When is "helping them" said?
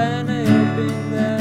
0.32-1.39